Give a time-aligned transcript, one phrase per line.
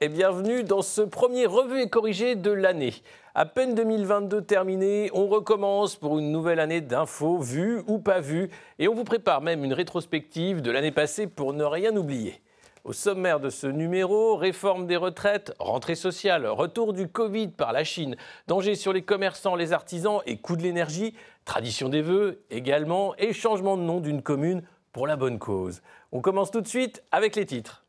[0.00, 2.94] Et bienvenue dans ce premier revue et corrigé de l'année.
[3.34, 8.50] À peine 2022 terminé, on recommence pour une nouvelle année d'infos vues ou pas vues
[8.78, 12.40] et on vous prépare même une rétrospective de l'année passée pour ne rien oublier.
[12.84, 17.84] Au sommaire de ce numéro, réforme des retraites, rentrée sociale, retour du Covid par la
[17.84, 18.16] Chine,
[18.48, 21.14] danger sur les commerçants, les artisans et coût de l'énergie,
[21.44, 24.62] tradition des vœux également et changement de nom d'une commune
[24.92, 25.80] pour la bonne cause.
[26.12, 27.84] On commence tout de suite avec les titres.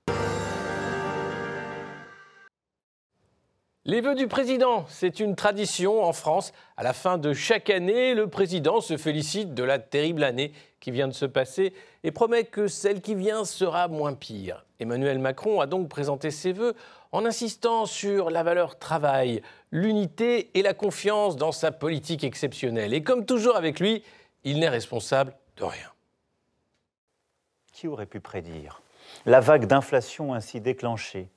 [3.86, 6.54] Les vœux du président, c'est une tradition en France.
[6.78, 10.90] À la fin de chaque année, le président se félicite de la terrible année qui
[10.90, 11.74] vient de se passer
[12.06, 14.66] et promet que celle qui vient sera moins pire.
[14.80, 16.76] Emmanuel Macron a donc présenté ses vœux
[17.12, 22.94] en insistant sur la valeur travail, l'unité et la confiance dans sa politique exceptionnelle.
[22.94, 24.02] Et comme toujours avec lui,
[24.46, 25.92] il n'est responsable de rien.
[27.74, 28.82] Qui aurait pu prédire
[29.26, 31.28] la vague d'inflation ainsi déclenchée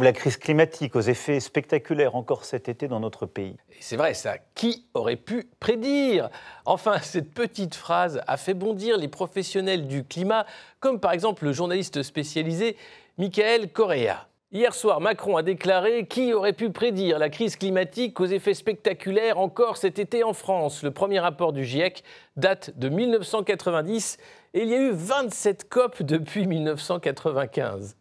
[0.00, 3.58] ou la crise climatique aux effets spectaculaires encore cet été dans notre pays.
[3.80, 6.30] C'est vrai ça, qui aurait pu prédire?
[6.64, 10.46] Enfin, cette petite phrase a fait bondir les professionnels du climat,
[10.80, 12.78] comme par exemple le journaliste spécialisé
[13.18, 14.26] Michael Correa.
[14.52, 19.38] Hier soir, Macron a déclaré Qui aurait pu prédire la crise climatique aux effets spectaculaires
[19.38, 20.82] encore cet été en France?
[20.82, 22.02] Le premier rapport du GIEC
[22.36, 24.16] date de 1990
[24.54, 27.96] et il y a eu 27 COP depuis 1995.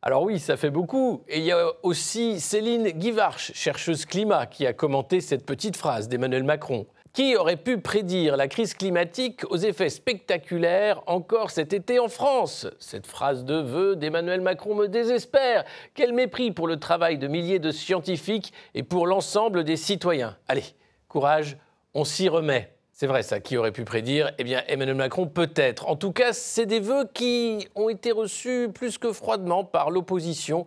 [0.00, 1.22] Alors oui, ça fait beaucoup.
[1.28, 6.08] Et il y a aussi Céline Guivarch, chercheuse climat, qui a commenté cette petite phrase
[6.08, 6.86] d'Emmanuel Macron.
[7.12, 12.68] Qui aurait pu prédire la crise climatique aux effets spectaculaires encore cet été en France?
[12.78, 15.64] Cette phrase de vœu d'Emmanuel Macron me désespère.
[15.94, 20.36] Quel mépris pour le travail de milliers de scientifiques et pour l'ensemble des citoyens.
[20.46, 20.64] Allez,
[21.08, 21.56] courage,
[21.92, 22.77] on s'y remet.
[23.00, 25.88] C'est vrai ça, qui aurait pu prédire Eh bien, Emmanuel Macron peut-être.
[25.88, 30.66] En tout cas, c'est des vœux qui ont été reçus plus que froidement par l'opposition,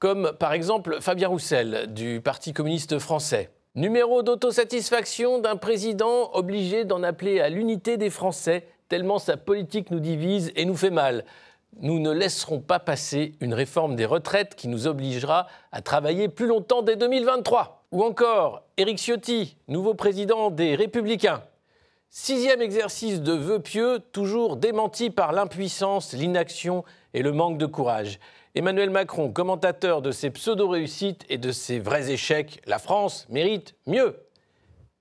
[0.00, 3.50] comme par exemple Fabien Roussel du Parti communiste français.
[3.76, 10.00] Numéro d'autosatisfaction d'un président obligé d'en appeler à l'unité des Français, tellement sa politique nous
[10.00, 11.24] divise et nous fait mal.
[11.80, 16.48] Nous ne laisserons pas passer une réforme des retraites qui nous obligera à travailler plus
[16.48, 17.84] longtemps dès 2023.
[17.92, 21.44] Ou encore Éric Ciotti, nouveau président des Républicains.
[22.10, 28.18] Sixième exercice de vœux pieux, toujours démenti par l'impuissance, l'inaction et le manque de courage.
[28.54, 34.16] Emmanuel Macron, commentateur de ses pseudo-réussites et de ses vrais échecs, la France mérite mieux.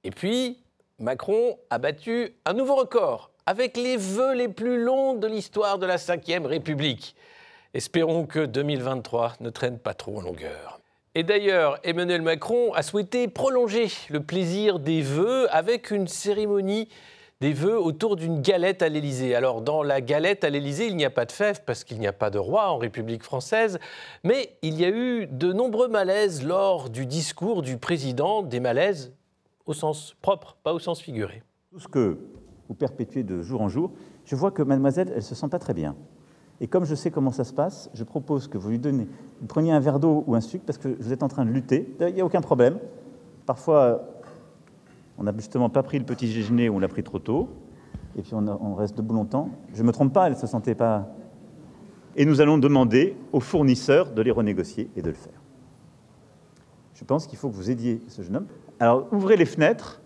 [0.03, 0.59] Et puis,
[0.99, 5.85] Macron a battu un nouveau record avec les vœux les plus longs de l'histoire de
[5.85, 7.15] la Ve République.
[7.73, 10.79] Espérons que 2023 ne traîne pas trop en longueur.
[11.17, 16.89] Et d'ailleurs, Emmanuel Macron a souhaité prolonger le plaisir des vœux avec une cérémonie
[17.41, 19.33] des vœux autour d'une galette à l'Élysée.
[19.33, 22.05] Alors, dans la galette à l'Élysée, il n'y a pas de fèves parce qu'il n'y
[22.05, 23.79] a pas de roi en République française,
[24.23, 29.11] mais il y a eu de nombreux malaises lors du discours du président, des malaises
[29.65, 31.41] au sens propre, pas au sens figuré.
[31.71, 32.19] Tout ce que
[32.67, 33.91] vous perpétuez de jour en jour,
[34.23, 35.95] je vois que mademoiselle, elle se sent pas très bien.
[36.59, 39.07] Et comme je sais comment ça se passe, je propose que vous lui donnez,
[39.41, 41.51] vous preniez un verre d'eau ou un sucre parce que vous êtes en train de
[41.51, 41.95] lutter.
[41.99, 42.79] Il n'y a aucun problème.
[43.45, 44.03] Parfois,
[45.17, 47.49] on n'a justement pas pris le petit déjeuner ou on l'a pris trop tôt.
[48.17, 49.49] Et puis on, reste debout longtemps.
[49.73, 51.07] Je ne me trompe pas, elle ne se sentait pas.
[52.15, 55.39] Et nous allons demander aux fournisseurs de les renégocier et de le faire.
[56.95, 58.47] Je pense qu'il faut que vous aidiez ce jeune homme.
[58.79, 60.01] Alors ouvrez les fenêtres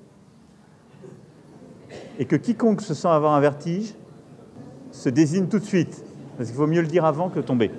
[2.20, 3.96] et que quiconque se sent avoir un vertige
[4.92, 6.04] se désigne tout de suite.
[6.42, 7.70] Parce qu'il vaut mieux le dire avant que tomber.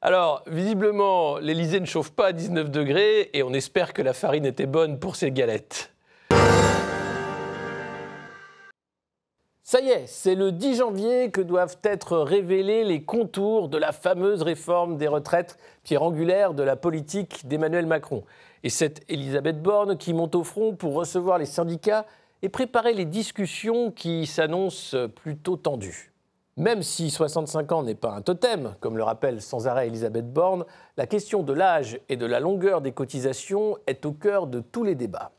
[0.00, 4.46] Alors, visiblement, l'Elysée ne chauffe pas à 19 degrés et on espère que la farine
[4.46, 5.92] était bonne pour ces galettes.
[9.64, 13.92] Ça y est, c'est le 10 janvier que doivent être révélés les contours de la
[13.92, 18.24] fameuse réforme des retraites, pierre angulaire de la politique d'Emmanuel Macron
[18.64, 22.06] et cette Elisabeth Borne qui monte au front pour recevoir les syndicats
[22.42, 26.12] et préparer les discussions qui s'annoncent plutôt tendues.
[26.56, 30.64] Même si 65 ans n'est pas un totem, comme le rappelle sans arrêt Elisabeth Borne,
[30.96, 34.82] la question de l'âge et de la longueur des cotisations est au cœur de tous
[34.82, 35.30] les débats.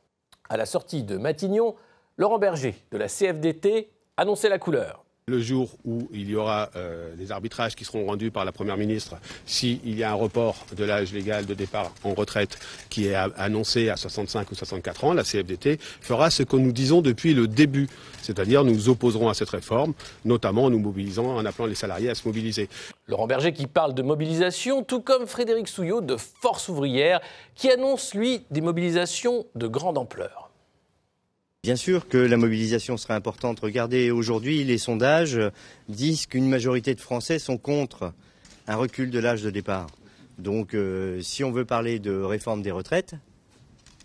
[0.48, 1.76] À la sortie de Matignon,
[2.18, 5.04] Laurent Berger de la CFDT annonçait la couleur.
[5.28, 8.76] Le jour où il y aura euh, des arbitrages qui seront rendus par la Première
[8.76, 9.16] ministre,
[9.46, 13.88] s'il y a un report de l'âge légal de départ en retraite qui est annoncé
[13.88, 17.88] à 65 ou 64 ans, la CFDT fera ce que nous disons depuis le début,
[18.22, 19.94] c'est-à-dire nous opposerons à cette réforme,
[20.26, 22.68] notamment en nous mobilisant, en appelant les salariés à se mobiliser.
[23.08, 27.22] Laurent Berger qui parle de mobilisation, tout comme Frédéric Souillot de Force ouvrière,
[27.56, 30.43] qui annonce, lui, des mobilisations de grande ampleur.
[31.64, 33.62] Bien sûr que la mobilisation sera importante.
[33.62, 35.40] Regardez, aujourd'hui, les sondages
[35.88, 38.12] disent qu'une majorité de Français sont contre
[38.68, 39.88] un recul de l'âge de départ.
[40.38, 43.16] Donc, euh, si on veut parler de réforme des retraites,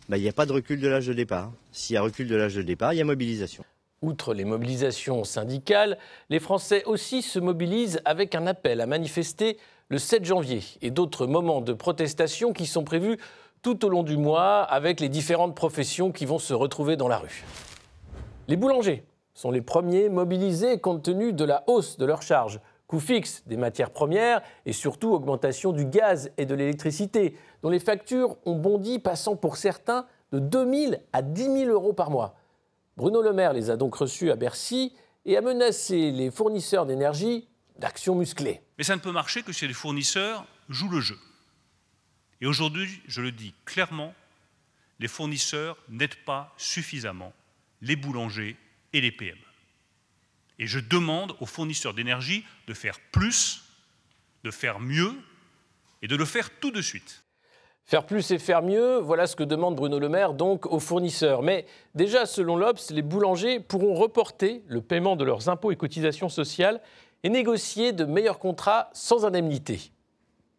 [0.08, 1.50] bah, il n'y a pas de recul de l'âge de départ.
[1.72, 3.64] S'il y a recul de l'âge de départ, il y a mobilisation.
[4.02, 5.98] Outre les mobilisations syndicales,
[6.30, 9.58] les Français aussi se mobilisent avec un appel à manifester
[9.88, 13.16] le 7 janvier et d'autres moments de protestation qui sont prévus
[13.62, 17.18] tout au long du mois avec les différentes professions qui vont se retrouver dans la
[17.18, 17.44] rue.
[18.48, 23.00] Les boulangers sont les premiers mobilisés compte tenu de la hausse de leurs charges, coût
[23.00, 28.36] fixe des matières premières et surtout augmentation du gaz et de l'électricité, dont les factures
[28.46, 32.34] ont bondi passant pour certains de 2 000 à 10 000 euros par mois.
[32.96, 34.92] Bruno Le Maire les a donc reçus à Bercy
[35.24, 38.60] et a menacé les fournisseurs d'énergie d'actions musclées.
[38.76, 41.16] Mais ça ne peut marcher que si les fournisseurs jouent le jeu.
[42.40, 44.14] Et aujourd'hui, je le dis clairement,
[45.00, 47.32] les fournisseurs n'aident pas suffisamment
[47.82, 48.56] les boulangers
[48.92, 49.38] et les PME.
[50.58, 53.64] Et je demande aux fournisseurs d'énergie de faire plus,
[54.44, 55.14] de faire mieux
[56.02, 57.22] et de le faire tout de suite.
[57.84, 61.42] Faire plus et faire mieux, voilà ce que demande Bruno Le Maire donc aux fournisseurs.
[61.42, 61.64] Mais
[61.94, 66.82] déjà, selon l'Obs, les boulangers pourront reporter le paiement de leurs impôts et cotisations sociales
[67.22, 69.90] et négocier de meilleurs contrats sans indemnité.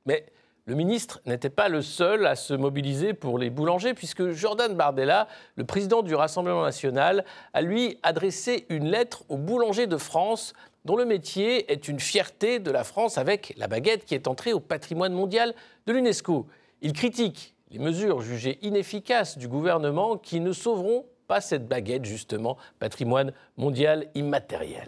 [0.05, 0.25] Mais
[0.69, 5.27] le ministre n'était pas le seul à se mobiliser pour les boulangers, puisque Jordan Bardella,
[5.55, 10.53] le président du Rassemblement national, a lui adressé une lettre aux boulangers de France,
[10.85, 14.53] dont le métier est une fierté de la France avec la baguette qui est entrée
[14.53, 15.55] au patrimoine mondial
[15.87, 16.45] de l'UNESCO.
[16.83, 22.57] Il critique les mesures jugées inefficaces du gouvernement qui ne sauveront pas cette baguette, justement,
[22.77, 24.87] patrimoine mondial immatériel.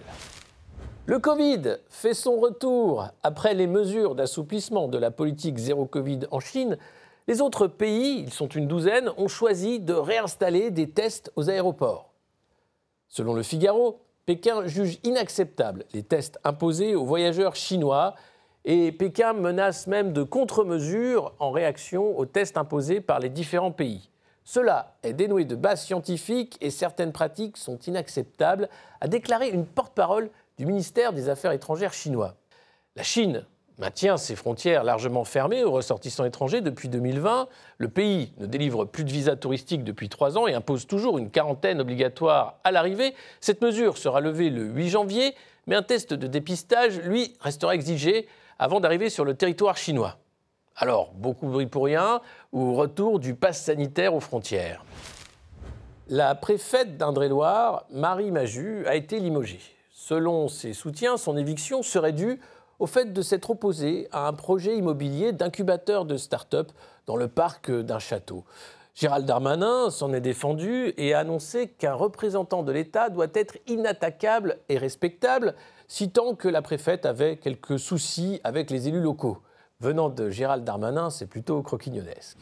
[1.08, 3.08] Le Covid fait son retour.
[3.24, 6.78] Après les mesures d'assouplissement de la politique zéro Covid en Chine,
[7.28, 12.14] les autres pays, ils sont une douzaine, ont choisi de réinstaller des tests aux aéroports.
[13.08, 18.14] Selon le Figaro, Pékin juge inacceptables les tests imposés aux voyageurs chinois
[18.64, 24.12] et Pékin menace même de contre-mesures en réaction aux tests imposés par les différents pays.
[24.44, 28.70] Cela est dénoué de base scientifique et certaines pratiques sont inacceptables,
[29.00, 30.30] a déclaré une porte-parole
[30.62, 32.36] du ministère des Affaires étrangères chinois.
[32.96, 33.48] La Chine
[33.80, 37.48] maintient ses frontières largement fermées aux ressortissants étrangers depuis 2020.
[37.80, 41.32] Le pays ne délivre plus de visas touristiques depuis trois ans et impose toujours une
[41.32, 43.16] quarantaine obligatoire à l'arrivée.
[43.40, 45.34] Cette mesure sera levée le 8 janvier,
[45.66, 48.28] mais un test de dépistage, lui, restera exigé
[48.60, 50.20] avant d'arriver sur le territoire chinois.
[50.76, 52.22] Alors, beaucoup bruit pour rien,
[52.52, 54.86] ou retour du pass sanitaire aux frontières?
[56.08, 59.60] La préfète d'Indre-et-Loire, Marie Maju, a été limogée.
[59.94, 62.40] Selon ses soutiens, son éviction serait due
[62.80, 66.72] au fait de s'être opposée à un projet immobilier d'incubateur de start-up
[67.06, 68.46] dans le parc d'un château.
[68.96, 74.60] Gérald Darmanin s'en est défendu et a annoncé qu'un représentant de l'État doit être inattaquable
[74.70, 75.56] et respectable,
[75.88, 79.40] citant que la préfète avait quelques soucis avec les élus locaux.
[79.82, 82.38] Venant de Gérald Darmanin, c'est plutôt croquignonesque.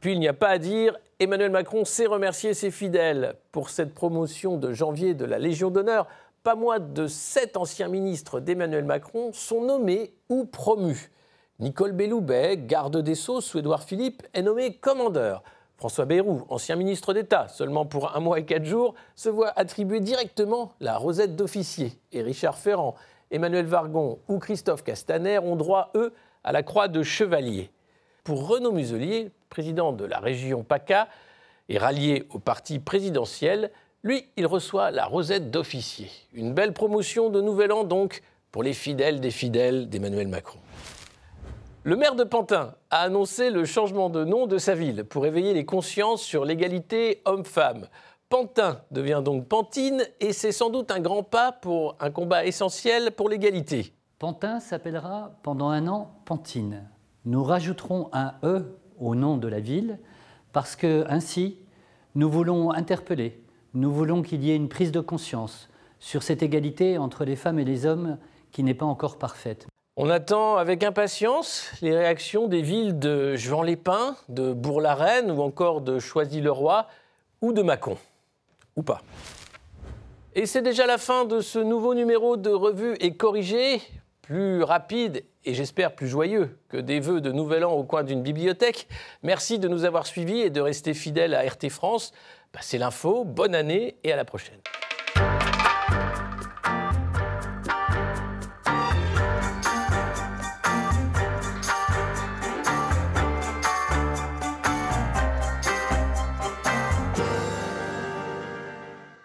[0.00, 3.94] Puis il n'y a pas à dire, Emmanuel Macron sait remercier ses fidèles pour cette
[3.94, 6.06] promotion de janvier de la Légion d'honneur.
[6.42, 11.10] Pas moins de sept anciens ministres d'Emmanuel Macron sont nommés ou promus.
[11.58, 15.42] Nicole Belloubet, garde des Sceaux sous Édouard Philippe, est nommé commandeur.
[15.78, 20.00] François Bayrou, ancien ministre d'État, seulement pour un mois et quatre jours, se voit attribuer
[20.00, 21.98] directement la rosette d'officier.
[22.12, 22.94] Et Richard Ferrand,
[23.30, 26.12] Emmanuel Vargon ou Christophe Castaner ont droit, eux,
[26.44, 27.70] à la croix de chevalier.
[28.26, 31.06] Pour Renaud Muselier, président de la région PACA
[31.68, 33.70] et rallié au parti présidentiel,
[34.02, 36.10] lui, il reçoit la rosette d'officier.
[36.32, 40.58] Une belle promotion de Nouvel An donc pour les fidèles des fidèles d'Emmanuel Macron.
[41.84, 45.54] Le maire de Pantin a annoncé le changement de nom de sa ville pour éveiller
[45.54, 47.86] les consciences sur l'égalité homme-femme.
[48.28, 53.12] Pantin devient donc Pantine et c'est sans doute un grand pas pour un combat essentiel
[53.12, 53.92] pour l'égalité.
[54.18, 56.88] Pantin s'appellera pendant un an Pantine.
[57.26, 59.98] Nous rajouterons un E au nom de la ville
[60.52, 61.58] parce que ainsi
[62.14, 63.42] nous voulons interpeller,
[63.74, 65.68] nous voulons qu'il y ait une prise de conscience
[65.98, 68.16] sur cette égalité entre les femmes et les hommes
[68.52, 69.66] qui n'est pas encore parfaite.
[69.96, 75.98] On attend avec impatience les réactions des villes de Juan-les-Pins, de Bourg-la-Reine ou encore de
[75.98, 76.86] Choisy-le-Roi
[77.42, 77.98] ou de Mâcon.
[78.76, 79.02] Ou pas.
[80.36, 83.80] Et c'est déjà la fin de ce nouveau numéro de Revue et Corrigé,
[84.26, 88.22] plus rapide et j'espère plus joyeux que des vœux de Nouvel An au coin d'une
[88.22, 88.88] bibliothèque.
[89.22, 92.12] Merci de nous avoir suivis et de rester fidèles à RT France.
[92.50, 94.58] Passez l'info, bonne année et à la prochaine.